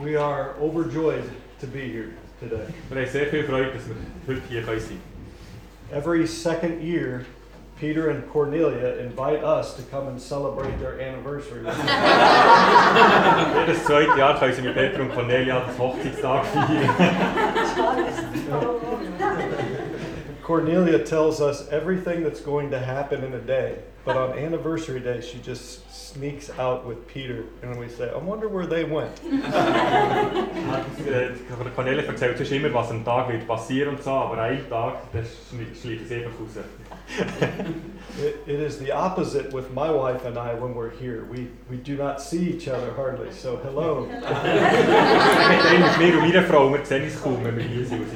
[0.00, 1.24] We are overjoyed
[1.60, 2.66] to be here today.
[2.90, 5.00] Wir haben sehr viel Freude, dass wir heute hier sein können.
[5.90, 7.24] Every second year,
[7.80, 11.62] Peter and Cornelia invite us to come and celebrate their anniversary.
[13.54, 17.54] Jedes zweite Jahr können sie mit Peter und Cornelia das Hochzeitstag feiern.
[20.46, 25.20] Cornelia tells us everything that's going to happen in a day, but on anniversary day,
[25.20, 29.20] she just sneaks out with Peter, and we say, I wonder where they went.
[31.74, 35.26] Cornelia erzählt sonst immer, was am Tag wird passieren und so, aber an Tag, das
[35.82, 36.58] schleicht sie einfach raus.
[38.18, 41.24] It, it is the opposite with my wife and I when we're here.
[41.24, 44.06] We, we do not see each other hardly, so hello.
[44.06, 44.22] Mit
[45.80, 48.06] mit mir und meiner Frau, wir sehen uns kaum, wenn wir hier sind,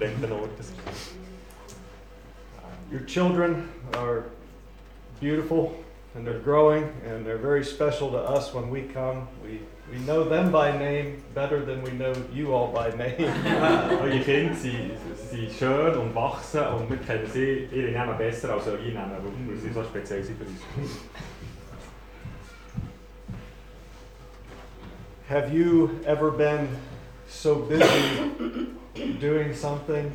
[0.00, 0.64] sind getrennten Orten.
[2.90, 4.24] Your children are
[5.20, 5.76] beautiful
[6.14, 9.28] and they're growing and they're very special to us when we come.
[9.44, 9.60] We,
[9.92, 13.14] we know them by name better than we know you all by name.
[14.00, 14.98] Eure Kinder sind,
[15.30, 19.56] sind schön und wachsen und wir kennen sie, ihre Namen besser als eure Namen, weil
[19.56, 20.98] sie so speziell sind für uns.
[25.28, 26.68] Have you ever been
[27.28, 30.12] so busy doing something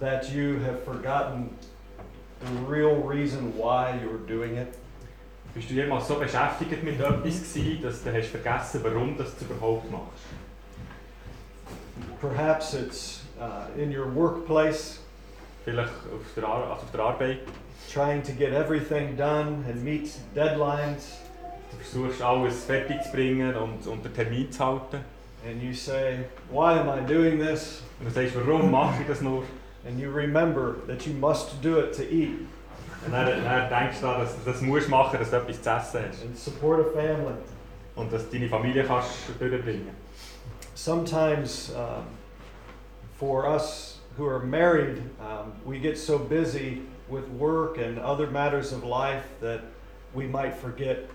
[0.00, 1.50] that you have forgotten
[2.40, 4.74] the real reason why you're doing it?
[5.54, 9.34] Bist du jemals so beschäftigt mit etwas gewesen, dass du hast vergessen, warum du das
[9.42, 10.24] überhaupt machst?
[12.20, 14.98] Perhaps it's uh, in your workplace,
[15.64, 17.40] Vielleicht auf der, Ar also auf der Arbeit.
[17.92, 21.18] trying to get everything done and meet deadlines,
[21.70, 25.00] Du versuchst alles fertig zu bringen und unter Termin zu halten.
[25.44, 27.82] And you say, Why am I doing this?
[28.00, 29.44] Und du sagst, warum mache ich das nur?
[29.86, 32.38] And you remember that you must do it to eat
[33.04, 36.22] Und dann, dann denkst du dass das musst machen, dass du etwas zu essen hast.
[36.22, 37.34] and support a family.
[37.96, 39.90] Und dass du deine Familie kannst durchbringen
[40.74, 42.04] Sometimes, um,
[43.18, 48.72] for us who are married, um, we get so busy with work and other matters
[48.72, 49.60] of life that
[50.14, 51.08] we might forget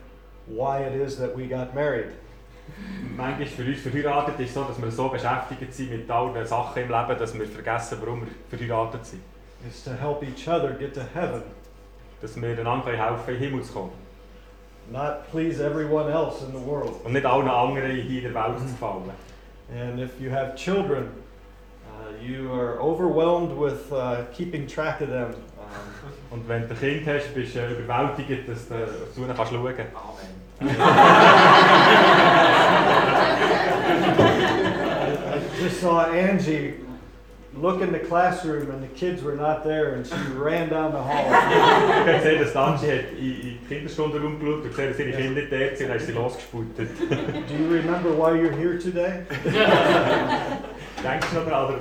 [0.46, 2.12] why it is that we got married.
[3.16, 6.84] Manchmal für uns verheiratet ist so, dass wir so beschäftigt sind mit all den Sachen
[6.84, 9.22] im Leben, dass wir vergessen, warum wir verheiratet sind.
[9.66, 11.42] It's to help each other get to heaven,
[12.22, 13.92] Dass wir einander helfen können, in den Himmel zu kommen.
[14.92, 16.94] not please everyone else in the world.
[17.04, 19.12] Und nicht allen anderen hier in der Welt zu gefallen.
[19.70, 21.10] And if you have children,
[21.90, 25.34] uh, you are overwhelmed with uh, keeping track of them.
[26.30, 28.76] Und wenn du ein Kind hast, bist du überwältigt, dass du
[29.14, 29.92] zu ihnen schauen kannst.
[30.60, 30.66] I,
[35.80, 36.74] saw Angie
[37.54, 41.02] look in the classroom and the kids were not there and she ran down the
[41.02, 41.26] hall.
[41.26, 45.12] Ich habe gesehen, dass Angie hat in in die Kinderstunde rumgeschaut und gesehen, dass ihre
[45.14, 46.90] Kinder nicht da waren, dann hast sie losgesputtet.
[47.00, 49.24] Do you remember why you're here today?
[51.04, 51.80] Denkst du noch daran, oder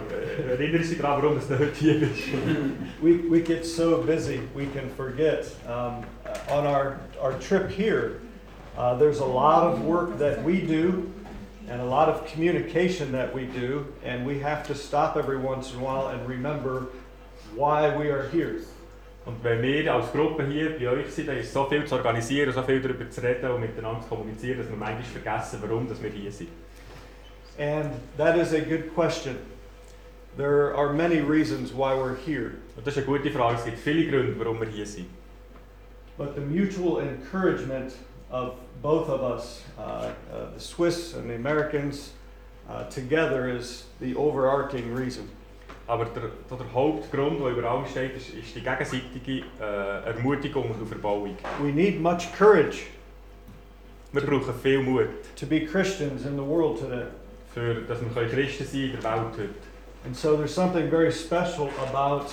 [0.48, 2.28] äh, erinnerst du dich daran, warum dass du heute hier bist?
[3.02, 5.46] We, we get so busy we can forget.
[5.66, 6.04] Um,
[6.50, 8.20] on our, our trip here,
[8.76, 11.10] uh, there's a lot of work that we do
[11.68, 15.72] and a lot of communication that we do, and we have to stop every once
[15.72, 16.86] in a while and remember
[17.54, 18.60] why we are here.
[19.26, 22.52] Und wenn wir als Gruppe hier bei euch sind, dann ist so viel zu organisieren,
[22.52, 26.00] so viel darüber zu reden und miteinander zu kommunizieren, dass wir manchmal vergessen, warum dass
[26.00, 26.48] wir hier sind.
[27.58, 29.36] And that is a good question.
[30.36, 33.56] There are many reasons why we're here, Und das ist eine gute Frage.
[33.56, 35.06] Es gibt viele Gründe, warum wir hier sind.
[36.18, 37.94] but the mutual encouragement
[38.30, 40.12] of both of us, uh, uh,
[40.54, 42.12] the Swiss and the Americans,
[42.68, 45.28] uh, together is the overarching reason.
[45.88, 50.86] Aber der, der Hauptgrund, der über allem steht, ist, ist die gegenseitige äh, Ermutigung und
[50.88, 51.36] Verbauung.
[51.60, 52.86] We need much courage
[54.12, 57.06] Wir brauchen viel Mut, to be Christians in the world today.
[57.56, 59.48] für, dass wir Christen sein in der Welt heute.
[60.04, 62.30] And so there's something very special about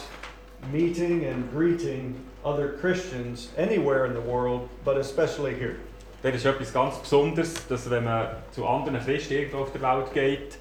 [0.71, 5.75] meeting and greeting other Christians anywhere in the world, but especially here.
[6.21, 10.13] Das ist etwas ganz Besonderes, dass wenn man zu anderen Christen irgendwo auf der Welt
[10.13, 10.57] geht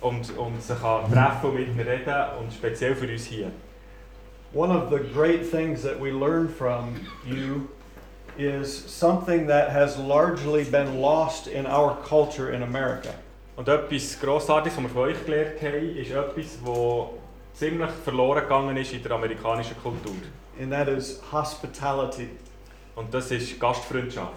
[0.00, 3.50] und, und sich kann treffen und mit ihnen reden und speziell für uns hier.
[4.52, 7.68] One of the great things that we learn from you
[8.36, 13.10] is something that has largely been lost in our culture in America.
[13.56, 18.76] Und etwas Grossartiges, was wir von euch gelernt haben, ist etwas, das ziemlich verloren gegangen
[18.76, 20.14] ist in der amerikanischen Kultur.
[20.60, 22.28] And that is hospitality.
[22.96, 24.32] Und das ist Gastfreundschaft.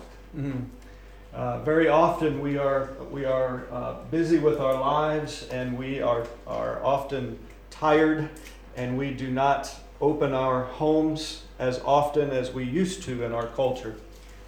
[1.34, 6.26] Uh, very often we are, we are uh, busy with our lives and we are,
[6.48, 7.38] are often
[7.70, 8.28] tired
[8.76, 9.70] and we do not
[10.02, 13.96] open our homes as often as we used to in our culture.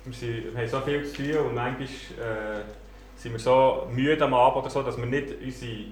[0.10, 2.64] Sind, wir haben so viel zu tun und manchmal äh,
[3.16, 5.86] sind wir so müde am Abend oder so, dass wir nicht unsere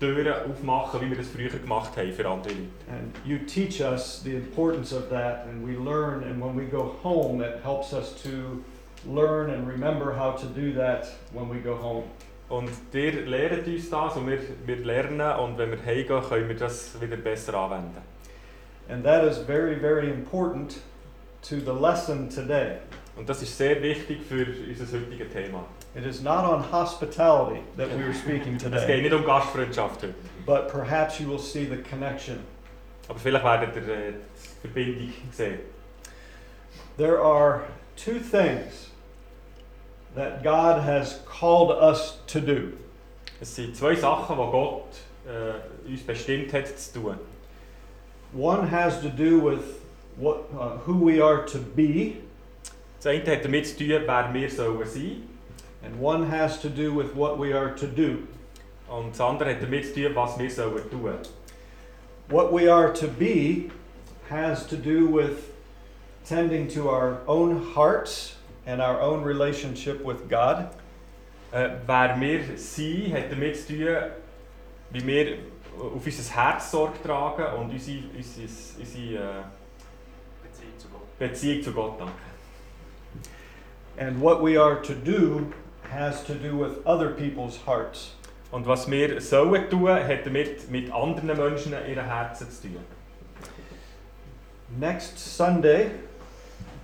[0.00, 2.68] Türen aufmachen, wie wir das früher gemacht haben für andere Leute.
[2.88, 6.22] And you teach us the importance of that, and we learn.
[6.24, 8.62] And when we go home, it helps us to
[9.06, 12.04] learn and remember how to do that when we go home.
[12.48, 16.56] Und ihr lehrt uns das und wir, wir lernen und wenn wir heimgehen, können wir
[16.56, 18.00] das wieder besser anwenden.
[18.88, 20.80] And that is very, very important
[21.42, 22.78] to the lesson today.
[23.16, 25.64] Und das ist sehr wichtig für unser heutiges Thema.
[25.94, 30.02] It is not on hospitality that we are speaking Es geht today, nicht um Gastfreundschaft
[30.02, 30.14] heute.
[30.46, 32.44] but perhaps you will see the connection.
[33.08, 35.60] Aber vielleicht werdet ihr äh, die Verbindung sehen.
[36.96, 37.62] There are
[37.96, 38.90] two things
[40.14, 42.72] that God has called us to do.
[43.40, 44.84] Es sind zwei Sachen, die Gott
[45.26, 47.18] äh, uns bestimmt hat zu tun.
[48.34, 49.80] One has to do with
[50.16, 52.16] what, uh, who we are to be,
[52.98, 55.27] Das eine hat damit zu tun, wer wir sollen sein
[55.88, 58.28] and one has to do with what we are to do.
[58.88, 61.18] und das andere hat damit zu tun, was wir sollen tun.
[62.28, 63.70] What we are to be
[64.28, 65.50] has to do with
[66.24, 68.36] tending to our own hearts
[68.66, 70.68] and our own relationship with God.
[71.52, 74.10] Äh, wer wir sind, hat damit zu tun,
[74.90, 75.38] wie wir
[75.78, 78.48] auf unser Herz Sorge tragen und unsere, unsere,
[78.78, 79.42] unsere äh,
[81.18, 82.28] Beziehung zu Gott danken.
[83.96, 85.52] And what we are to do
[85.90, 88.12] has to do with other people's hearts.
[88.50, 92.84] Und was wir sollen tun, hat damit mit anderen Menschen ihren Herzen zu tun.
[94.78, 95.90] Next Sunday,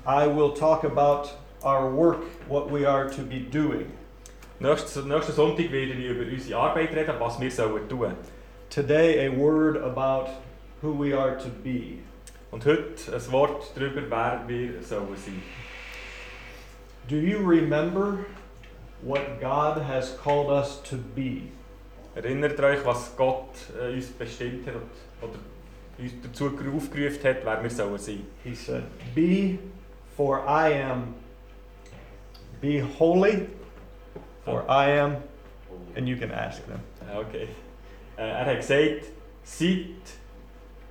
[0.07, 1.31] I will talk about
[1.63, 3.93] our work, what we are to be doing.
[4.61, 8.15] Nächsten, nächsten Sonntag werde ich über unsere Arbeit reden, was wir sollen tun.
[8.71, 10.31] Today, a word about
[10.83, 12.01] who we are to be.
[12.51, 15.43] Und heute ein Wort darüber, wer wir sollen sein.
[17.09, 18.25] Do you remember
[19.05, 21.43] what God has called us to be?
[22.17, 24.75] Erinnert euch, was Gott äh, uns bestimmt hat
[25.21, 25.39] oder
[25.99, 28.27] uns dazu aufgerufen hat, wer wir sollen sein.
[28.43, 28.85] He said,
[29.15, 29.59] Be,
[30.17, 31.15] for I am.
[32.61, 33.49] Be holy,
[34.45, 35.17] for I am.
[35.97, 36.81] And you can ask them.
[37.09, 37.49] Ah, Okay.
[38.17, 39.07] Äh, er hat gesagt,
[39.43, 39.97] seid,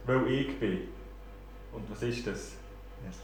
[0.05, 0.89] weil ich bin.
[1.71, 2.51] Und was ist das?
[3.05, 3.17] Yes.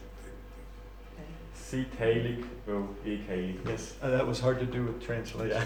[1.70, 3.56] Seid heilig, weil ich heilig.
[3.64, 5.50] Yes, uh, that was hard to do with translation.
[5.50, 5.62] Ja.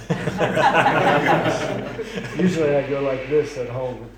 [2.37, 4.11] Usually I go like this at home.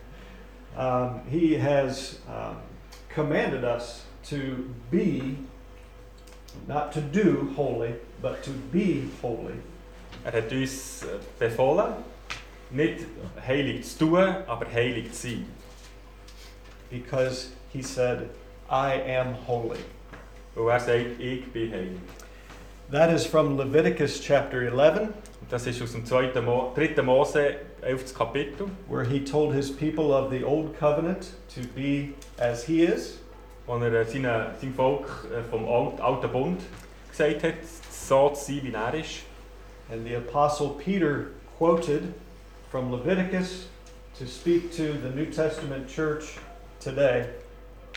[0.77, 2.57] Um, he has um,
[3.09, 5.37] commanded us to be,
[6.67, 9.55] not to do holy, but to be holy.
[10.25, 11.95] Er hat uns äh, befohlen,
[12.73, 13.07] nicht
[13.47, 15.47] heilig zu tun, aber heilig zu sein.
[16.91, 18.29] Because he said,
[18.69, 19.79] I am holy.
[20.57, 21.99] Er sagt, ich bin heilig.
[22.91, 25.01] That is from Leviticus chapter 11,
[25.41, 26.41] Und das ist aus dem 2.
[26.41, 27.03] Mo 3.
[27.03, 28.15] Mose 11.
[28.15, 33.19] Kapitel, where he told his people of the old covenant to be as he is.
[33.67, 36.63] wo er äh, seine, sein Volk äh, vom Alt, Alten Bund
[37.11, 37.55] gesagt hat,
[37.91, 39.25] so zu sein, wie er ist.
[39.91, 42.15] And the Apostle Peter quoted
[42.71, 43.67] from Leviticus
[44.19, 46.39] to speak to the New Testament church
[46.81, 47.27] today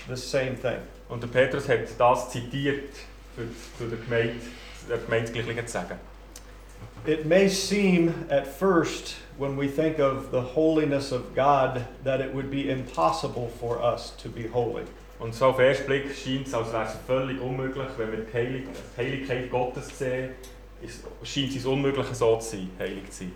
[0.07, 0.79] the same thing.
[1.09, 2.93] Und der Petrus hat das zitiert,
[3.35, 3.47] für,
[3.77, 4.35] für die Gemeinde,
[4.89, 5.99] der Gemeinde zu sagen.
[7.05, 12.33] It may seem at first, when we think of the holiness of God, that it
[12.33, 14.83] would be impossible for us to be holy.
[15.19, 18.33] Und so auf ersten Blick scheint es, als wäre es völlig unmöglich, wenn wir die,
[18.33, 18.63] Heilig
[18.97, 20.31] die Heiligkeit Gottes sehen,
[20.81, 23.31] ist, scheint es unmöglich so zu sein, heilig zu sein.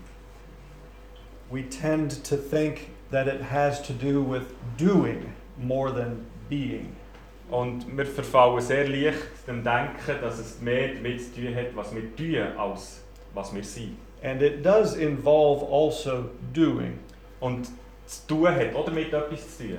[1.52, 4.44] We tend to think that it has to do with
[4.78, 6.96] doing more than being.
[7.50, 11.94] Und wir verfallen sehr leicht dem Denken, dass es mehr damit zu tun hat, was
[11.94, 13.02] wir tun, als
[13.34, 13.98] was wir sind.
[14.24, 17.00] And it does involve also doing.
[17.40, 17.68] Und
[18.06, 19.78] das Tun hat auch damit etwas zu tun.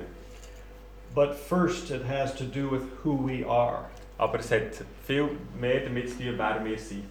[1.15, 3.85] But first, it has to do with who we are.
[4.17, 5.29] Aber es hat viel
[5.59, 7.05] mehr damit zu tun, wer wir sind.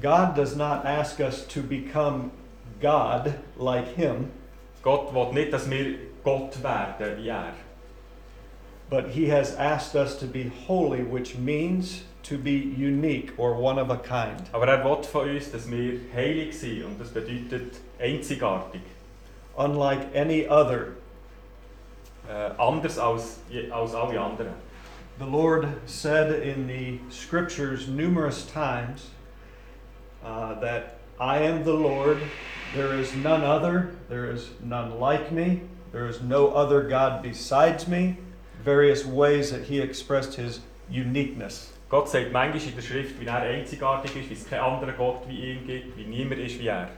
[0.00, 2.30] God does not ask us to become
[2.80, 4.30] God like Him,
[4.82, 7.52] Gott will nicht, dass wir Gott werden wie er.
[8.90, 13.78] But He has asked us to be holy, which means to be unique or one
[13.78, 14.48] of a kind.
[14.52, 18.82] Aber er will von uns, dass wir heilig sind und das bedeutet einzigartig.
[19.56, 20.96] Unlike any other.
[22.28, 23.40] Äh, anders als,
[23.72, 24.54] als alle anderen.
[25.18, 29.10] The Lord said in the scriptures numerous times
[30.24, 32.18] uh, that I am the Lord,
[32.74, 37.86] there is none other, there is none like me, there is no other God besides
[37.86, 38.16] me.
[38.64, 41.72] Various ways that He expressed His uniqueness.
[41.88, 45.26] Gott sagt manchmal in der Schrift, wie er einzigartig ist, wie es keinen anderen Gott
[45.28, 46.88] wie ihn gibt, wie niemand ist wie er.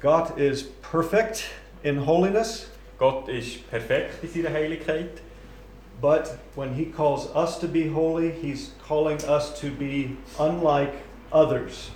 [0.00, 1.44] God is perfect
[1.82, 5.22] in holiness, Gott ist perfekt in seiner Heiligkeit,
[6.00, 10.92] but when He calls us to be holy, He's calling us to be unlike
[11.30, 11.90] others.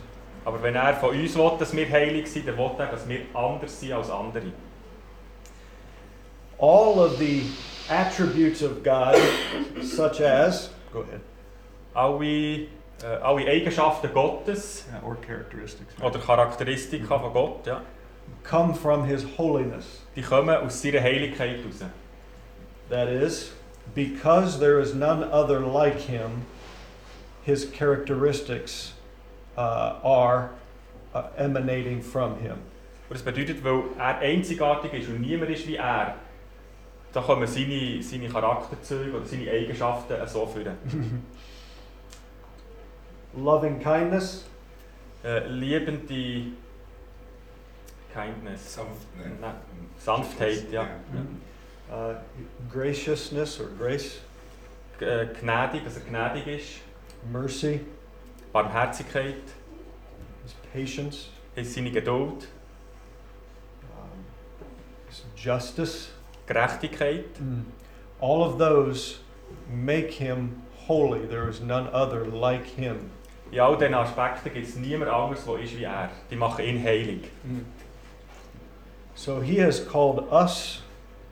[0.46, 3.22] aber wenn er von uns will, dass wir heilig sind, dann will er, dass wir
[3.34, 4.52] anders sind als andere.
[6.56, 7.42] All of the
[7.90, 9.16] attributes of God,
[9.82, 11.20] such as, go ahead,
[11.94, 12.68] Alle,
[13.02, 17.82] äh, alle Eigenschaften Gottes or characteristics, oder Charakteristika von Gott, ja,
[18.42, 20.02] come from His holiness.
[20.14, 21.84] die kommen aus seiner Heiligkeit heraus.
[22.88, 23.52] That is,
[23.94, 26.46] because there is none other like Him,
[27.44, 28.92] His characteristics
[29.56, 30.50] uh, are
[31.14, 32.58] uh, emanating from Him.
[33.08, 36.16] Und das bedeutet, weil er einzigartig ist und niemand ist wie er,
[37.16, 40.76] da kommen seine, seine Charakterzüge oder seine Eigenschaften so führen.
[43.36, 44.44] Loving kindness,
[45.24, 46.52] Äh, liebende
[48.12, 49.32] Kindness, Sanft, ne?
[49.40, 49.54] Nein,
[49.98, 50.86] Sanftheit, ja.
[51.90, 52.14] uh,
[52.70, 54.20] graciousness or grace,
[55.00, 56.68] G- äh, gnädig, dass er gnädig ist,
[57.32, 57.80] mercy,
[58.52, 59.34] Barmherzigkeit,
[60.44, 62.46] His patience, ist seine Geduld,
[63.96, 64.24] um,
[65.08, 66.10] His justice.
[66.46, 67.24] Gerechtigkeit.
[68.20, 69.20] All of those
[69.70, 71.26] make Him holy.
[71.26, 73.10] There is none other like Him.
[73.52, 76.10] In all diesen Aspekten gibt es niemand anderes, der ist wie er.
[76.30, 77.30] Die machen ihn heilig.
[79.14, 80.82] So He has called us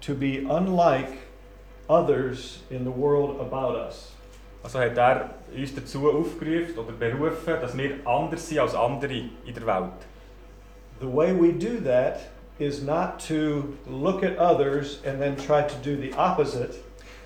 [0.02, 1.18] to be unlike
[1.88, 4.12] others in the world about us.
[4.62, 9.54] Also hat er uns dazu aufgerufen oder berufen, dass wir anders sind als andere in
[9.54, 10.06] der Welt.
[11.00, 12.20] The way we do that
[12.58, 16.74] is not to look at others and then try to do the opposite.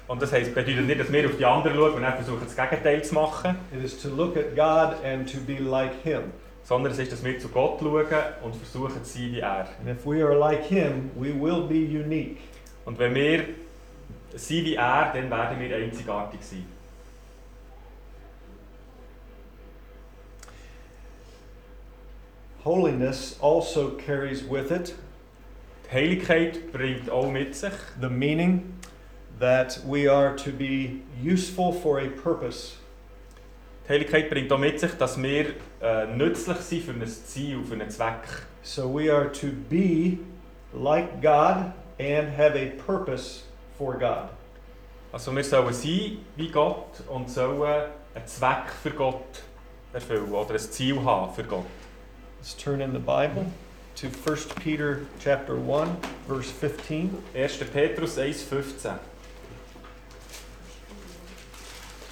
[0.06, 2.56] Und das heisst, bedeutet nicht, dass wir auf die anderen schauen und dann versuchen, das
[2.56, 6.32] Gegenteil zu machen, It is to look at God and to be like Him.
[6.64, 8.06] sondern es ist, dass wir zu Gott schauen
[8.42, 9.68] und versuchen zu sein wie er.
[9.80, 12.38] And if we are like Him, we will be unique.
[12.87, 13.44] Und wenn wir
[14.35, 16.66] sind wie er, dann werden wir einzigartig sein.
[22.64, 24.94] Holiness also carries with it
[25.90, 28.75] Die Heiligkeit bringt auch mit sich, the meaning
[29.40, 32.75] that we are to be useful for a purpose.
[33.87, 37.73] die Heiligkeit bringt auch mit sich, dass wir äh, nützlich sind für ein Ziel, für
[37.73, 38.21] einen Zweck.
[38.62, 40.18] So we are to be
[40.75, 43.45] like God and have a purpose
[43.78, 44.28] for God.
[45.11, 47.62] Also wir sollen sein wie Gott und sollen
[48.14, 49.42] einen Zweck für Gott
[49.95, 51.64] erfüllen oder ein Ziel haben für Gott.
[52.40, 53.47] Let's turn in the Bible
[53.98, 55.96] to 1 Peter chapter 1
[56.28, 57.08] verse 15.
[57.34, 57.48] 1.
[57.72, 58.98] Petrus 1,15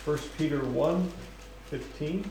[0.05, 1.13] 1 Peter 1
[1.67, 2.31] 15.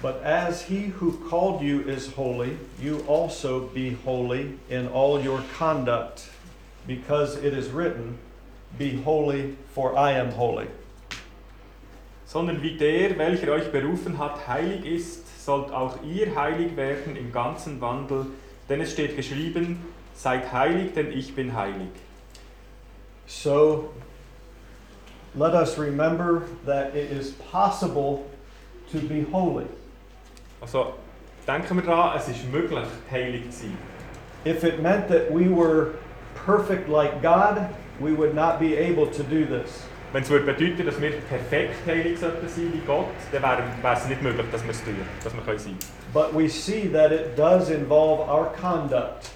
[0.00, 5.44] But as he who called you is holy, you also be holy in all your
[5.58, 6.30] conduct,
[6.86, 8.18] because it is written,
[8.76, 10.66] Be holy, for I am holy.
[12.26, 17.32] Sondern wie der, welcher euch berufen hat, heilig ist, sollt auch ihr heilig werden im
[17.32, 18.26] ganzen Wandel,
[18.68, 19.82] denn es steht geschrieben,
[20.14, 21.88] seid heilig, denn ich bin heilig.
[23.26, 23.90] So
[25.34, 28.24] let us remember that it is possible
[28.92, 29.66] to be holy.
[30.60, 30.94] Also
[31.46, 33.78] denken wir daran, es ist möglich, heilig zu sein.
[34.44, 35.94] If it meant that we were
[36.46, 37.68] perfect like God,
[38.00, 39.84] we would not be able to do this.
[40.12, 43.94] Wenn es würde bedeuten, dass wir perfekt heilig sollten sein wie Gott, dann wäre wäre
[43.94, 45.76] es nicht möglich, dass wir es tun, dass wir können sein
[46.14, 49.30] But we see that it does involve our conduct.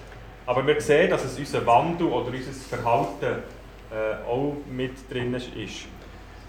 [0.46, 3.42] Aber wir sehen, dass es unser Wandel oder unser Verhalten
[3.90, 5.50] äh, auch mit drin ist.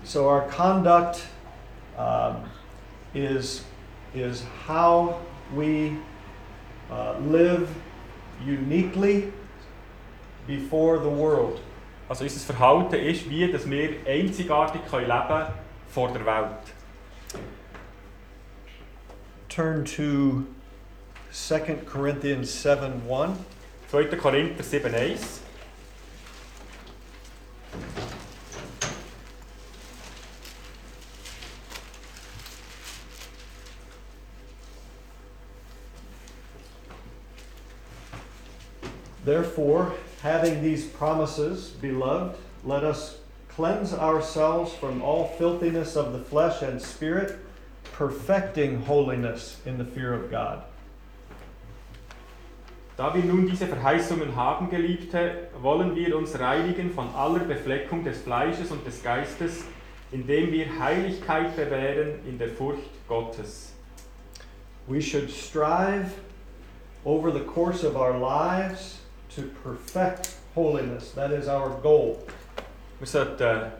[0.05, 1.22] So our conduct
[1.98, 2.38] um,
[3.13, 3.65] is,
[4.13, 5.15] is how
[5.53, 5.98] we
[6.89, 7.67] uh, live
[8.46, 9.32] uniquely
[10.48, 11.60] before the world.
[12.13, 15.48] Also unser Verhalten ist, wie dass wir einzigartig können leben
[15.89, 16.60] vor der Welt.
[19.50, 20.43] Turn to
[21.32, 21.60] 2
[21.91, 23.39] Corinthians 7 1.
[23.89, 24.03] 2.
[24.15, 25.17] Korinther 7,1
[39.25, 43.17] Therefore, having these promises, beloved, let us
[43.49, 47.37] cleanse ourselves from all filthiness of the flesh and spirit,
[47.91, 50.63] perfecting holiness in the fear of God.
[52.95, 58.21] Da wir nun diese Verheißungen haben, Geliebte, wollen wir uns reinigen von aller Befleckung des
[58.21, 59.65] Fleisches und des Geistes,
[60.11, 63.73] indem wir Heiligkeit bewähren in der Furcht Gottes.
[64.87, 66.11] We should strive
[67.03, 69.02] over the course of our lives
[69.35, 71.11] to perfect holiness.
[71.11, 72.23] That is our goal.
[72.99, 73.71] Wir sollten äh,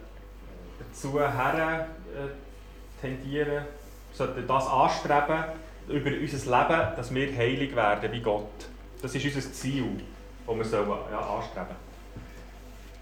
[0.79, 3.65] dazu her äh, tendieren, wir
[4.13, 5.45] sollten das anstreben
[5.88, 8.67] über unser Leben, dass wir heilig werden wie Gott.
[9.01, 10.01] Das ist unser Ziel,
[10.48, 11.75] das wir sollen, ja, äh, anstreben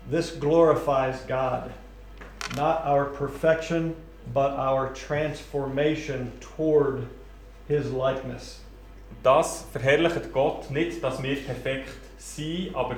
[0.10, 1.72] This glorifies God,
[2.55, 3.96] not our perfection,
[4.34, 7.08] but our transformation toward
[7.67, 8.62] His likeness.
[9.24, 12.96] Das verherrlicht Gott nicht, dass wir perfekt sind, aber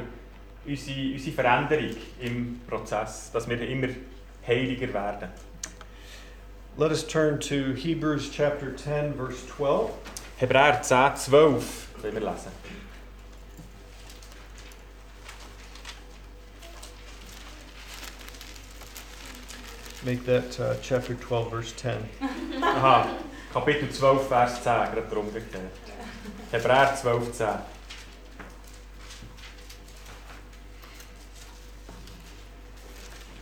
[0.66, 3.90] unsere, unsere Veränderung im Prozess, dass wir immer
[4.48, 5.30] heiliger werden.
[6.78, 9.92] Let us turn to Hebrews chapter 10, verse 12.
[10.38, 12.52] Hebräer 10, 12 wollen wir lesen.
[20.06, 22.10] Make that uh, chapter 12, verse 10.
[22.62, 23.08] Aha,
[23.54, 25.93] Kapitel 12, Vers 10, gerade drum gekehrt.
[26.54, 27.60] Hebräer 12, 10.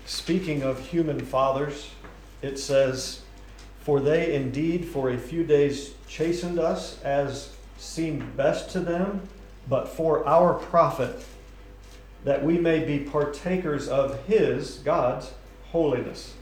[0.05, 1.89] Speaking of human fathers,
[2.41, 3.19] it says,
[3.81, 9.27] For they indeed for a few days chastened us as seemed best to them,
[9.67, 11.25] but for our profit,
[12.23, 15.33] that we may be partakers of His, God's,
[15.71, 16.35] holiness.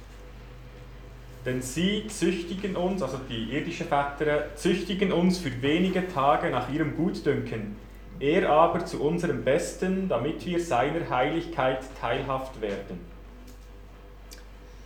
[1.46, 6.98] Denn sie züchtigen uns, also die irdischen Väter, züchtigen uns für wenige Tage nach ihrem
[6.98, 7.77] Gutdünken,
[8.19, 13.00] er aber zu unserem Besten, damit wir seiner Heiligkeit teilhaft werden.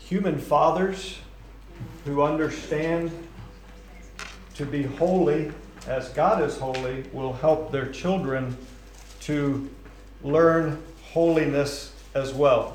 [0.09, 1.15] Human fathers
[2.05, 3.11] who understand
[4.55, 5.51] to be holy
[5.87, 8.55] as God is holy will help their children
[9.21, 9.67] to
[10.23, 10.77] learn
[11.13, 12.73] holiness as well.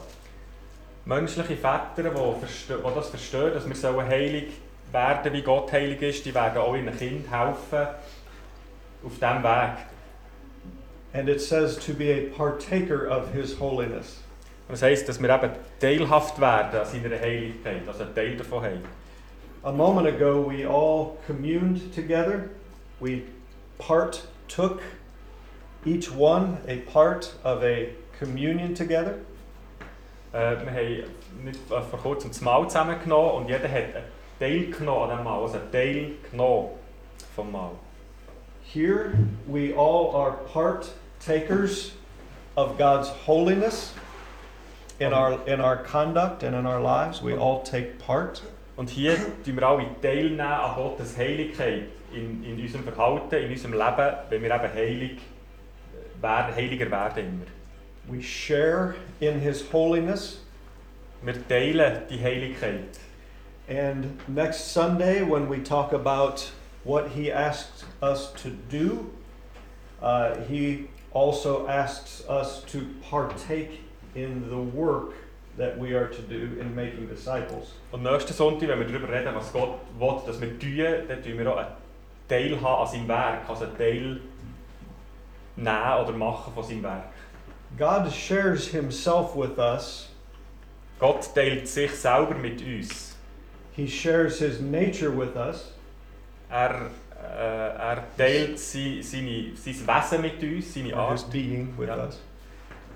[1.09, 4.49] Menschliche Väter, die, das verstehen, dass wir sollen heilig
[4.93, 7.87] werden, wie Gott heilig ist, die werden auch ihren Kind helfen
[9.03, 9.87] auf diesem Weg.
[11.15, 14.21] And it says to be a partaker of his holiness.
[14.69, 18.65] Und das heisst, dass wir eben teilhaft werden an seiner Heiligkeit, also einen Teil davon
[18.65, 18.83] haben.
[19.63, 22.51] A moment ago, we all communed together.
[23.01, 23.23] We
[23.79, 24.83] partook,
[25.87, 29.15] each one a part of a communion together.
[30.33, 34.05] Äh, wir haben nicht, äh, vor kurzem das Mahl zusammengenommen und jeder hat einen
[34.39, 36.69] Teil genommen an diesem Mahl, also einen Teil genommen
[37.35, 37.71] vom Mahl.
[38.63, 39.13] Here,
[39.47, 41.93] we all are partakers
[42.55, 43.95] of God's holiness
[44.99, 47.23] in our, in our conduct and in our lives.
[47.23, 48.43] We all take part.
[48.77, 53.73] Und hier tun wir alle teilnehmen an Gottes Heiligkeit in, in unserem Verhalten, in unserem
[53.73, 55.19] Leben, wenn wir eben heilig
[56.21, 57.58] werden, heiliger werden immer.
[58.09, 60.39] We share in His holiness.
[61.23, 62.99] Wir teilen die Heiligkeit.
[63.69, 66.51] And next Sunday, when we talk about
[66.85, 69.11] what He asks us to do,
[70.01, 73.81] uh, He also asks us to partake
[74.15, 75.13] in the work
[75.59, 77.73] that we are to do in making disciples.
[77.93, 81.39] Und nächsten Sonntag, wenn wir darüber reden, was Gott will, dass wir tun, dann tun
[81.39, 81.69] wir auch einen
[82.29, 84.21] Teil haben an seinem Werk, also einen Teil
[85.57, 87.05] nehmen oder machen von seinem Werk.
[87.77, 90.09] God shares Himself with us,
[90.99, 93.15] Gott teilt sich selber mit uns.
[93.73, 95.73] He shares His nature with us.
[96.51, 96.91] Er,
[97.23, 101.31] äh, er teilt sie, seine, sein Wesen mit uns, seine or His Art.
[101.33, 101.97] being with Yeah.
[102.07, 102.19] us.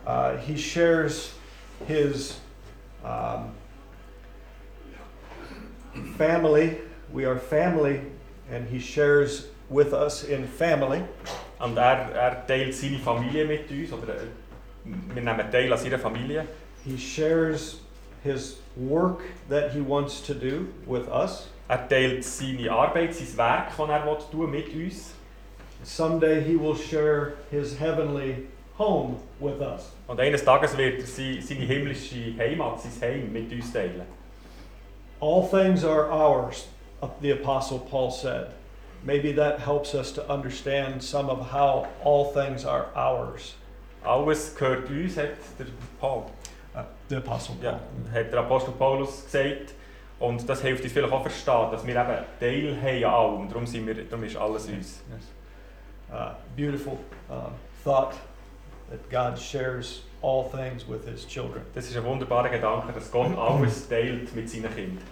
[0.05, 1.33] Uh, he shares
[1.87, 2.41] His
[3.05, 3.53] um,
[6.17, 6.79] family.
[7.13, 8.01] We are family,
[8.51, 11.05] and He shares with us in family.
[11.61, 14.15] Und er, er teilt seine Familie mit uns, oder
[14.85, 16.47] wir nehmen teil an seiner Familie.
[16.85, 17.81] He shares
[18.25, 21.49] His work that He wants to do with us.
[21.69, 25.15] Er teilt seine Arbeit, sein Werk, das er will tun mit uns.
[25.83, 29.93] Someday He will share His heavenly home with us.
[30.07, 34.07] Und eines Tages wird er seine himmlische Heimat, sein Heim mit uns teilen.
[35.21, 36.67] All things are ours,
[37.21, 38.53] the Apostle Paul said.
[39.05, 43.55] Maybe that helps us to understand some of how all things are ours.
[44.05, 45.67] Alles gehört uns, hat der
[46.01, 46.25] Paul.
[46.75, 47.81] Uh, the Apostle Ja, Paul.
[48.23, 49.75] hat der Apostel Paulus gesagt.
[50.19, 53.49] Und das hilft uns vielleicht auch verstehen, dass wir eben Teil haben an allem.
[53.49, 55.03] Darum, sind wir, darum ist alles uns.
[55.11, 55.29] Yes.
[56.11, 56.99] Uh, beautiful
[57.31, 57.51] uh,
[57.85, 58.15] thought
[58.91, 61.63] that God shares all things with His children.
[61.75, 65.05] Das ist ein wunderbarer Gedanke, dass Gott alles teilt mit seinen Kindern.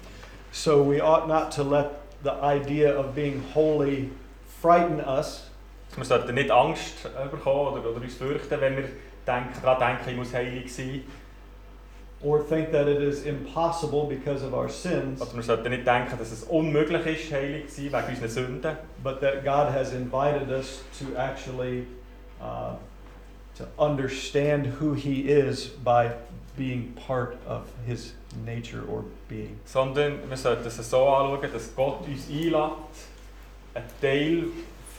[0.53, 1.91] So we ought not to let
[2.23, 4.11] the idea of being holy
[4.61, 5.50] frighten us,
[6.01, 8.85] Wir sollten nicht Angst bekommen oder, oder uns fürchten, wenn wir
[9.27, 11.03] denken, daran denken, ich muss heilig sein.
[12.23, 16.19] or think that it is impossible because of our sins, Oder wir sollten nicht denken,
[16.19, 18.77] dass es unmöglich ist, heilig zu sein wegen unseren Sünden.
[19.03, 21.87] but that God has invited us to actually
[22.41, 22.77] uh,
[23.57, 26.11] to understand who He is by
[26.57, 28.15] being part of His
[28.47, 29.59] nature or being.
[29.67, 32.73] Sondern wir sollten es so anschauen, dass Gott uns einlädt,
[33.75, 34.45] einen Teil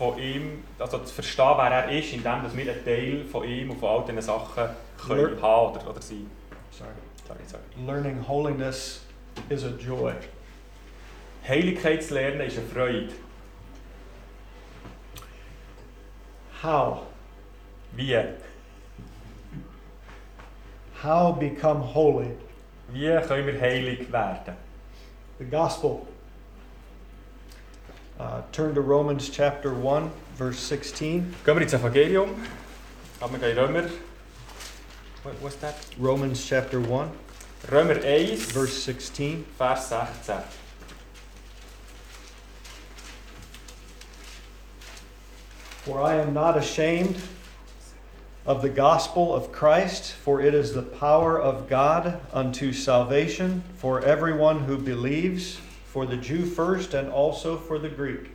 [0.02, 3.70] von ihm, also zu verstehen, wer er ist, indem dass wir einen Teil von ihm
[3.70, 4.64] und von all diesen Sachen
[4.98, 6.26] können haben oder, oder sein.
[6.72, 6.90] Sorry.
[7.28, 7.86] Sorry, sorry.
[7.86, 9.06] Learning holiness
[9.50, 10.14] is a joy.
[11.48, 13.10] Heiligkeit zu lernen ist eine Freude.
[16.64, 17.04] How?
[17.96, 18.18] Wie?
[21.04, 22.32] How become holy?
[22.88, 24.56] Wie können wir heilig werden?
[25.38, 26.08] The gospel.
[28.22, 31.34] Uh, turn to Romans chapter 1, verse 16.
[31.44, 32.30] Gehen wir ins Evangelium.
[33.20, 33.90] Aber wir Römer.
[35.24, 35.76] What was that?
[35.98, 37.10] Romans chapter 1,
[37.72, 39.44] Römer 1, verse 16.
[39.58, 40.44] Vers 16.
[45.84, 47.16] For I am not ashamed
[48.46, 54.00] of the gospel of Christ, for it is the power of God unto salvation for
[54.06, 55.58] everyone who believes,
[55.92, 58.32] for the Jew first and also for the Greek.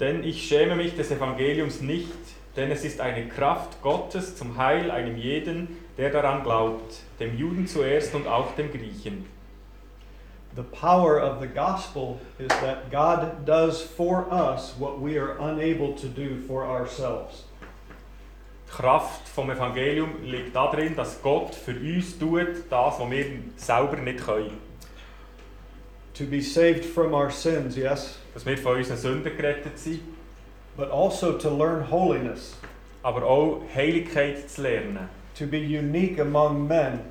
[0.00, 2.08] Denn ich schäme mich des Evangeliums nicht,
[2.56, 7.66] denn es ist eine Kraft Gottes zum Heil einem jeden, der daran glaubt, dem Juden
[7.66, 9.26] zuerst und auch dem Griechen.
[10.56, 15.94] The power of the gospel is that God does for us what we are unable
[15.94, 17.44] to do for ourselves.
[18.68, 24.24] Kraft vom Evangelium liegt darin, dass Gott für uns tut, das, was wir selber nicht
[24.24, 24.67] können.
[26.18, 30.00] To be saved from our sins, yes, Dass wir von unseren Sünden gerettet sind,
[30.76, 32.56] but also to learn holiness,
[33.04, 35.08] aber auch Heiligkeit zu lernen.
[35.38, 37.04] to be unique among men.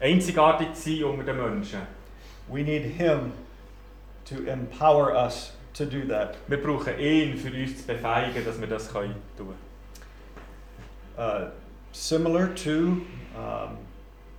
[0.00, 1.80] Einzigartig zu sein unter den Menschen.
[2.48, 3.32] We need Him
[4.26, 6.36] to empower us to do that.
[6.48, 9.54] Wir brauchen ihn, für uns zu befähigen, dass wir das können tun
[11.18, 11.50] Uh,
[11.92, 13.04] similar to
[13.36, 13.76] um,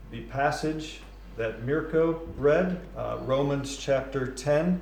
[0.10, 1.02] the passage
[1.38, 4.82] that Mirko read, uh, Romans chapter 10,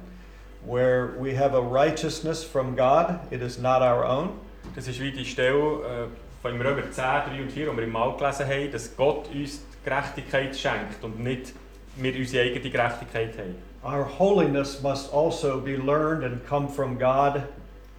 [0.65, 4.39] where we have a righteousness from God, it is not our own.
[4.75, 6.07] Das ist wie die Stelle äh,
[6.41, 9.59] von Römer 10, 3 und 4, die wir im Mal gelesen haben, dass Gott uns
[9.59, 11.53] die Gerechtigkeit schenkt und nicht
[11.95, 13.55] wir unsere eigene Gerechtigkeit haben.
[13.83, 17.43] Our holiness must also be learned and come from God.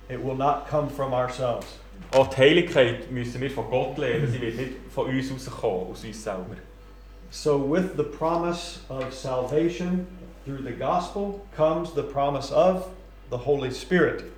[0.09, 1.67] It will not come from ourselves.
[2.13, 6.05] Auch die Heiligkeit müssen wir von Gott lernen, sie wird nicht von uns rauskommen, aus
[6.05, 6.57] uns selber.
[7.35, 10.07] So, with the promise of salvation
[10.45, 12.91] through the gospel comes the promise of
[13.31, 14.31] the Holy Spirit.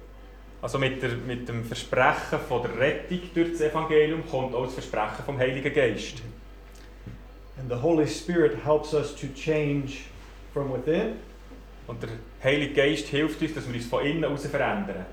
[0.62, 4.74] Also mit, der, mit dem Versprechen von der Rettung durch das Evangelium kommt auch das
[4.74, 6.22] Versprechen vom Heiligen Geist.
[7.58, 10.04] And the Holy Spirit helps us to change
[10.52, 11.16] from within.
[11.88, 12.10] Und der
[12.44, 15.04] Heilige Geist hilft uns, dass wir uns von innen heraus verändern.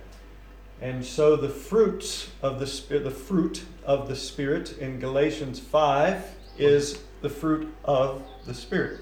[0.83, 6.40] And so the fruits of the spirit, the fruit of the spirit in Galatians 5
[6.57, 8.99] is the fruit of the spirit.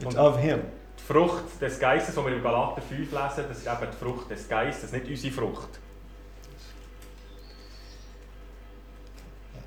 [0.00, 0.62] It's of him.
[0.98, 4.30] Die Frucht des Geistes, die wir im Galater 5 lesen, das ist eben die Frucht
[4.30, 5.78] des Geistes, nicht unsere Frucht.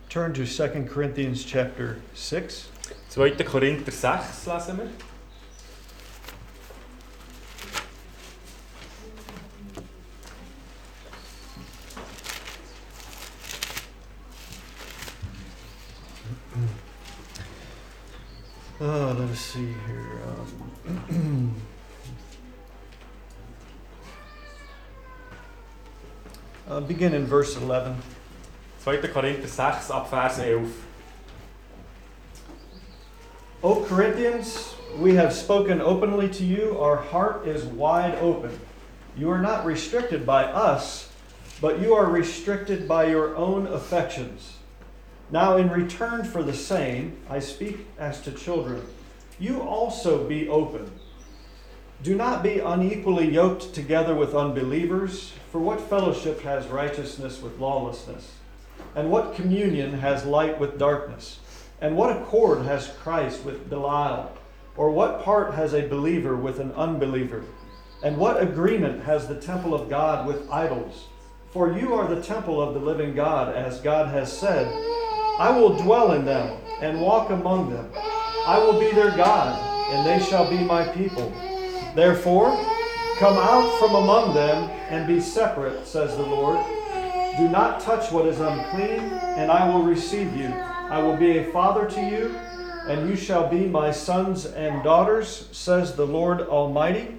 [0.10, 2.70] Turn to 2 Corinthians chapter 6.
[3.10, 3.32] 2.
[3.44, 5.13] Korinther 6 lesen wir.
[18.86, 20.20] Oh, let us see here.
[21.10, 21.56] Um,
[26.68, 27.96] uh, begin in verse 11.
[28.84, 28.98] 2.
[29.08, 30.74] Korinther 6 ab Vers 11.
[33.64, 36.78] O Corinthians, we have spoken openly to you.
[36.78, 38.60] Our heart is wide open.
[39.16, 41.10] You are not restricted by us,
[41.62, 44.58] but you are restricted by your own affections.
[45.32, 48.86] Now, in return for the same, I speak as to children.
[49.40, 50.92] You also be open.
[52.04, 58.34] Do not be unequally yoked together with unbelievers, for what fellowship has righteousness with lawlessness?
[58.96, 61.40] And what communion has light with darkness?
[61.82, 64.32] And what accord has Christ with Belial?
[64.76, 67.44] Or what part has a believer with an unbeliever?
[68.04, 71.08] And what agreement has the temple of God with idols?
[71.52, 74.68] For you are the temple of the living God, as God has said,
[75.40, 77.90] I will dwell in them and walk among them.
[78.46, 79.58] I will be their God,
[79.92, 81.32] and they shall be my people.
[81.96, 82.58] Therefore,
[83.20, 86.60] Come out from among them and be separate, says the Lord.
[87.38, 90.48] Do not touch what is unclean, and I will receive you.
[90.48, 92.36] I will be a father to you,
[92.88, 97.16] and you shall be my sons and daughters, says the Lord Almighty.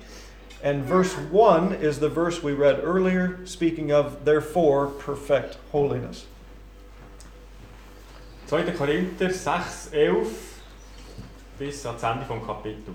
[0.64, 6.27] And verse 1 is the verse we read earlier, speaking of, therefore, perfect holiness.
[8.46, 8.62] 2.
[8.72, 10.28] Korinther 6, 11
[11.59, 12.94] bis ans Ende vom Kapitel.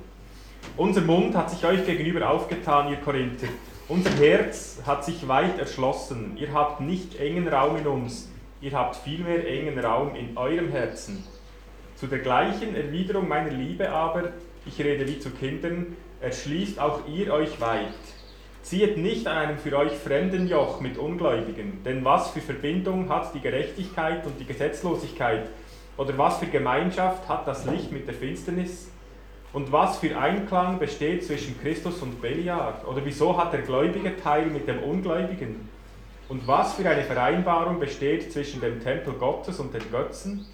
[0.77, 3.47] Unser Mund hat sich euch gegenüber aufgetan, ihr Korinther.
[3.87, 6.37] Unser Herz hat sich weit erschlossen.
[6.37, 8.29] Ihr habt nicht engen Raum in uns,
[8.61, 11.23] ihr habt vielmehr engen Raum in eurem Herzen.
[11.95, 14.33] Zu der gleichen Erwiderung meiner Liebe aber,
[14.67, 17.87] ich rede wie zu Kindern, erschließt auch ihr euch weit.
[18.61, 23.33] Ziehet nicht an einem für euch fremden Joch mit Ungläubigen, denn was für Verbindung hat
[23.33, 25.49] die Gerechtigkeit und die Gesetzlosigkeit?
[25.97, 28.89] Oder was für Gemeinschaft hat das Licht mit der Finsternis?
[29.51, 32.81] Und was für Einklang besteht zwischen Christus und Beliar?
[32.87, 35.67] Oder wieso hat der gläubige Teil mit dem Ungläubigen?
[36.29, 40.45] Und was für eine Vereinbarung besteht zwischen dem Tempel Gottes und den Götzen?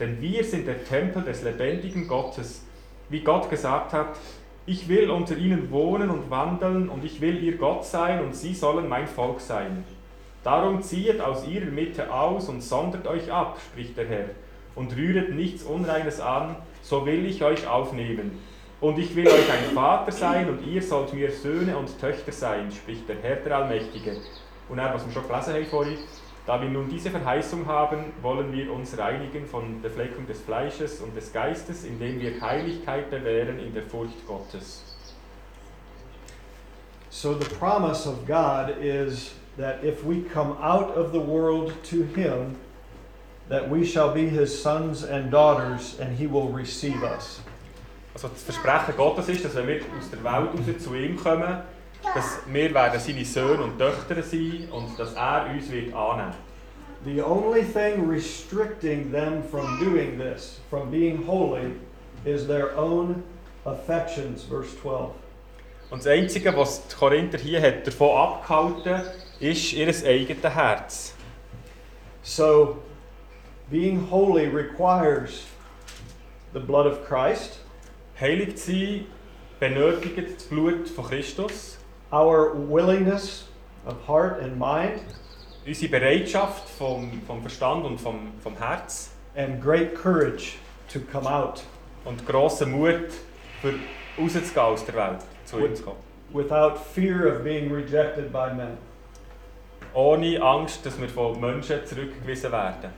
[0.00, 2.64] Denn wir sind der Tempel des lebendigen Gottes.
[3.08, 4.16] Wie Gott gesagt hat,
[4.64, 8.54] ich will unter ihnen wohnen und wandeln und ich will ihr Gott sein und sie
[8.54, 9.84] sollen mein Volk sein.
[10.44, 14.24] Darum ziehet aus ihrer Mitte aus und sondert euch ab, spricht der Herr,
[14.74, 18.38] und rühret nichts Unreines an, so will ich euch aufnehmen.
[18.80, 22.72] Und ich will euch ein Vater sein und ihr sollt mir Söhne und Töchter sein,
[22.72, 24.16] spricht der Herr der Allmächtige.
[24.68, 25.98] Und er, was wir schon gelesen haben vorhin,
[26.46, 31.00] da wir nun diese Verheißung haben, wollen wir uns reinigen von der Fleckung des Fleisches
[31.00, 34.82] und des Geistes, indem wir Heiligkeit bewähren in der Furcht Gottes.
[37.10, 42.02] So the promise of God is that if we come out of the world to
[42.02, 42.56] him,
[43.48, 47.40] that we shall be his sons and daughters and he will receive us.
[48.14, 51.62] Also das Versprechen Gottes ist, dass wenn wir aus der Welt raus zu ihm kommen,
[52.14, 56.34] dass wir werden seine Söhne und Töchter sein und dass er uns wird annehmen.
[57.04, 61.72] The only thing restricting them from doing this, from being holy,
[62.24, 63.24] is their own
[63.64, 65.10] affections, verse 12.
[65.90, 69.02] Und das Einzige, was die Korinther hier hat davon abgehalten
[69.40, 71.14] ist ihr eigenes Herz.
[72.22, 72.78] So,
[73.68, 75.44] being holy requires
[76.54, 77.58] the blood of Christ,
[78.20, 79.06] Heilig zu sein
[79.58, 81.78] benötigt das Blut von Christus,
[82.12, 83.44] our willingness
[83.86, 85.00] of heart and mind,
[85.66, 90.56] unsere Bereitschaft vom, vom Verstand und vom, vom Herz and great courage
[90.88, 91.62] to come out
[92.04, 93.10] und grossen Mut,
[93.60, 93.74] für
[94.18, 95.98] rauszugehen aus der Welt, zu ihm zu kommen.
[96.32, 98.76] without fear of being rejected by men.
[99.94, 102.92] Ohne Angst, dass wir von Menschen zurückgewiesen werden.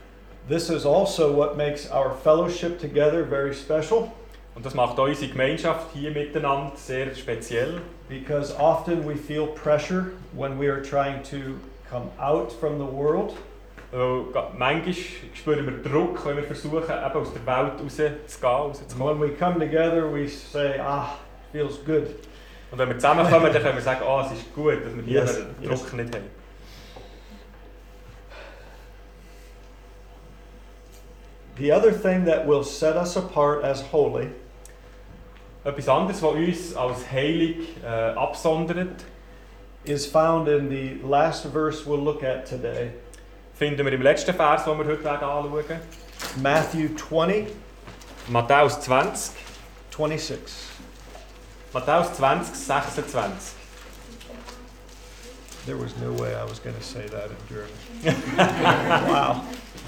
[0.49, 4.13] This is also what makes our fellowship together very special
[4.55, 10.59] Und das macht unsere Gemeinschaft hier miteinander sehr speziell, because often we feel pressure when
[10.59, 13.37] we are trying to come out from the world.
[13.93, 14.95] weil manchmal
[15.35, 19.21] spüren wir Druck, wenn wir versuchen, eben aus der Welt rauszugehen, rauszukommen.
[19.21, 21.17] when we come together, we say, ah,
[21.53, 22.09] feels good.
[22.73, 25.21] Und wenn wir zusammenkommen, dann können wir sagen, oh, es ist gut, dass wir hier
[25.21, 25.81] Yes, den yes.
[25.81, 26.25] Druck nicht haben.
[31.57, 34.31] The other thing that will set us apart as holy
[35.65, 39.03] Etwas anderes, was uns als heilig äh, absondert,
[39.85, 42.91] is found in the last verse we'll look at today,
[43.55, 45.81] finden wir im letzten Vers, den wir heute werden anschauen.
[46.43, 47.47] Matthew 20,
[48.29, 49.33] Matthäus 20.
[49.91, 50.41] 26.
[51.73, 53.55] Matthäus 20, 26.
[55.67, 57.73] There was no way I was going to say that in German.
[59.09, 59.43] wow,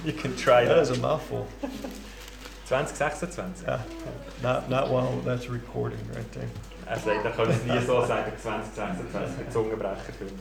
[0.05, 0.75] You can try that.
[0.75, 1.47] that is a mouthful.
[2.69, 3.63] 20, 26.
[3.63, 3.83] Yeah,
[4.43, 6.49] not, not while that's recording right there.
[6.89, 10.39] Er sagt, er könnte es nie so sagen, 20, 26 mit Zungenbrecher finden.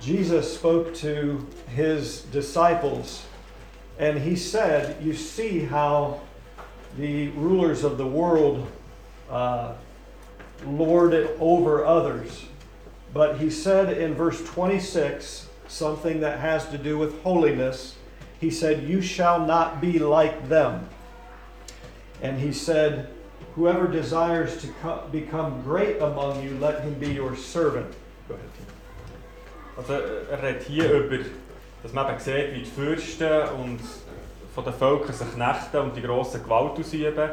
[0.00, 3.24] Jesus spoke to his disciples
[3.98, 6.20] and he said, You see how
[6.98, 8.66] the rulers of the world
[9.30, 9.74] uh,
[10.66, 12.46] lord it over others.
[13.14, 17.96] But he said in verse 26 something that has to do with holiness.
[18.42, 20.88] He said, You shall not be like them.
[22.20, 23.06] And he said,
[23.54, 27.94] Whoever desires to co- become great among you, let him be your servant.
[29.76, 29.94] Also
[30.28, 31.24] er redet hier über,
[31.82, 33.80] dass man eben sieht, wie die Fürsten und
[34.54, 37.30] von den Völkern sich knechten und die grosse Gewalt ausüben.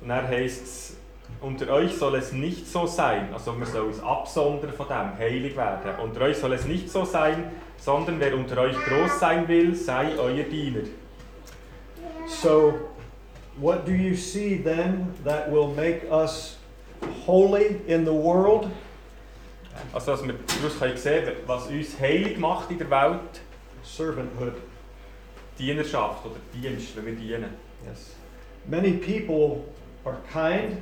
[0.00, 0.96] Und dann heisst es,
[1.40, 5.56] unter euch soll es nicht so sein, also man soll uns absondern von dem, heilig
[5.56, 5.90] werden.
[6.02, 10.16] Unter euch soll es nicht so sein, sondern wer unter euch groß sein will, sei
[10.18, 10.84] euer Diener.
[12.26, 12.74] So,
[13.56, 16.56] what do you see then that will make us
[17.26, 18.68] holy in the world
[19.92, 23.40] Also, dass wir daraus können sehen was uns heilig macht in der Welt,
[23.82, 24.54] servanthood.
[25.58, 27.50] Dienerschaft oder Dienst, wenn wir dienen.
[27.86, 28.14] Yes.
[28.66, 29.64] Many people
[30.04, 30.78] are kind,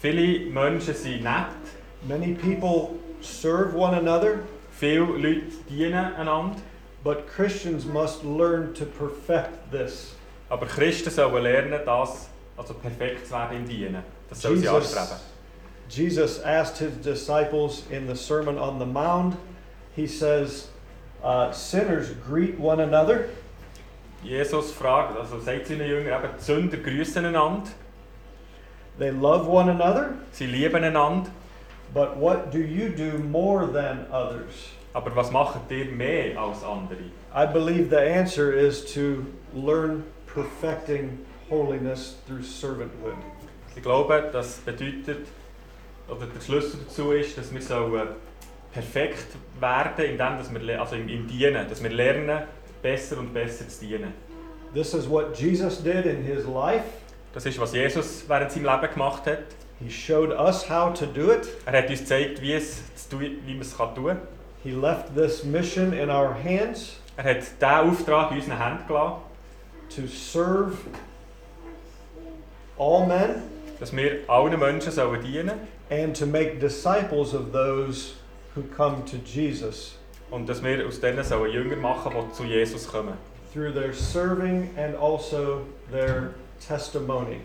[0.00, 1.46] Viele Menschen sind nett,
[2.08, 4.40] many people serve one another,
[4.80, 6.56] viele Leute dienen einander,
[7.04, 10.14] but Christians must learn to perfect this.
[10.50, 14.02] aber Christen sollen lernen, das, also perfekt zu werden im Dienen.
[14.28, 15.16] Das sollen sie anstreben.
[15.88, 19.36] Jesus asked his disciples in the Sermon on the Mount,
[19.96, 20.68] he says,
[21.22, 23.28] uh, Sinners greet one another.
[24.22, 27.70] Jesus fragt, also sagt seinen Jüngern, eben, Sünder grüßen einander,
[28.98, 31.30] They love one another, sie lieben einander,
[31.92, 34.70] but what do you do more than others?
[34.92, 37.10] aber was macht ihr mehr als andere?
[37.34, 39.24] I believe the answer is to
[39.54, 43.14] learn perfecting holiness through servanthood.
[43.76, 45.28] Ich glaube, das bedeutet,
[46.08, 48.08] oder der Schlüssel dazu ist, dass wir sollen
[48.72, 52.42] perfekt werden, indem dass wir, also im, im Dienen, dass wir lernen,
[52.82, 54.12] besser und besser zu dienen.
[54.74, 56.84] This is what Jesus did in his life.
[57.32, 59.44] Das ist, was Jesus während seinem Leben gemacht hat.
[59.82, 61.48] He showed us how to do it.
[61.66, 64.18] Er hat uns gezeigt, wie, es zu wie man es kann tun.
[64.62, 69.16] He left this mission in our hands Er hat diesen Auftrag in unseren Händen gelassen,
[69.88, 70.76] to serve
[72.78, 73.42] all men
[73.78, 78.14] dass wir allen Menschen sollen dienen and to make disciples of those
[78.54, 79.96] who come to Jesus
[80.30, 83.14] und dass wir aus denen sollen Jünger machen, die zu Jesus kommen.
[83.52, 87.40] through their serving and also their testimony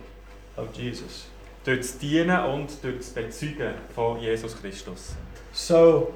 [0.55, 1.25] of Jesus.
[1.65, 5.15] Durch das Dienen und durch das Bezeugen von Jesus Christus.
[5.51, 6.13] So,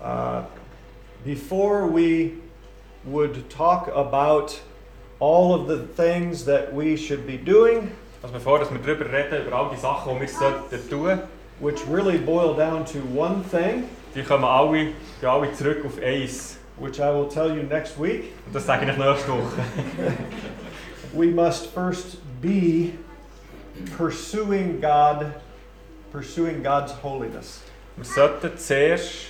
[0.00, 0.42] uh,
[1.24, 2.32] before we
[3.04, 4.60] would talk about
[5.20, 7.90] all of the things that we should be doing,
[8.22, 11.18] Also bevor dass wir darüber reden, über all die Sachen, die wir sollten tun,
[11.60, 16.58] which really boil down to one thing, die kommen alle, gehen alle zurück auf eins.
[16.78, 19.62] which I will tell you next week, Und das sage ich nächste Woche.
[21.12, 22.92] we must first be
[23.96, 25.32] pursuing God,
[26.10, 27.62] pursuing God's holiness.
[27.96, 29.26] Wir sollten zuerst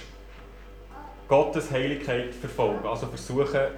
[1.29, 3.73] Gottes Heiligkeit verfolgen, also versuchen,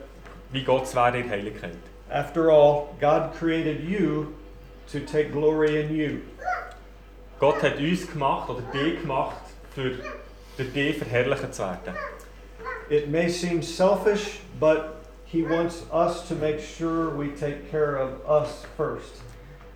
[0.51, 1.77] wie Gott werden in Heiligkeit.
[2.11, 4.35] After all, God created you
[4.93, 6.21] to take glory in you.
[7.41, 9.37] Gott hat uns gemacht oder dich gemacht,
[9.75, 9.99] für
[10.57, 11.95] durch dich verherrlicht zu werden.
[12.91, 18.29] It may seem selfish, but He wants us to make sure we take care of
[18.29, 19.23] us first.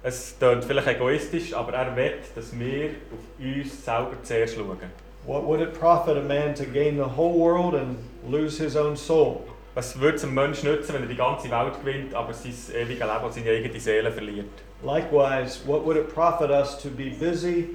[0.03, 4.79] Es klingt vielleicht egoistisch, aber er will, dass wir auf uns selber zuerst schauen.
[5.27, 8.97] What would it profit a man to gain the whole world and lose his own
[8.97, 9.43] soul?
[9.75, 13.07] Was würde es einem Menschen nützen, wenn er die ganze Welt gewinnt, aber sein ewiges
[13.07, 14.47] Leben und seine eigene Seele verliert?
[14.83, 17.69] Likewise, what would it profit us to be busy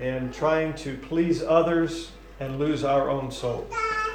[0.00, 3.66] and trying to please others and lose our own soul?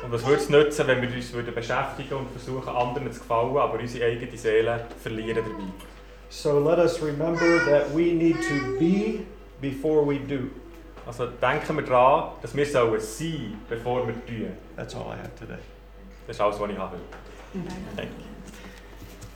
[0.03, 3.55] Und was würde es nützen, wenn wir uns würden beschäftigen und versuchen, anderen zu gefallen,
[3.55, 5.92] aber unsere eigene Seele verlieren dabei?
[6.33, 9.25] So let us remember that we need to be
[9.61, 10.49] before we do.
[11.05, 14.57] Also denken wir daran, dass wir sollen sein, bevor wir tun.
[14.75, 15.59] That's all I have today.
[16.25, 16.97] Das ist alles, was ich habe.
[17.95, 18.32] Danke.